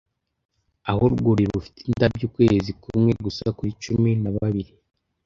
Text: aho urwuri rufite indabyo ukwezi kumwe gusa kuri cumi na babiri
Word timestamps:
aho 0.89 1.01
urwuri 1.07 1.43
rufite 1.53 1.79
indabyo 1.89 2.23
ukwezi 2.29 2.71
kumwe 2.81 3.11
gusa 3.25 3.45
kuri 3.57 3.71
cumi 3.83 4.11
na 4.21 4.31
babiri 4.35 4.71